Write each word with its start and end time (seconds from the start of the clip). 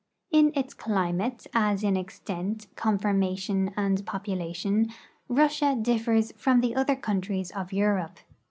In 0.31 0.51
its 0.55 0.73
climate, 0.73 1.45
as 1.53 1.83
in 1.83 1.95
extent, 1.95 2.65
conformation, 2.75 3.71
and 3.77 4.03
population, 4.03 4.91
Russia 5.29 5.77
differs 5.79 6.31
from 6.31 6.61
the 6.61 6.75
other 6.75 6.95
countries 6.95 7.51
of 7.51 7.71
Europe. 7.71 8.17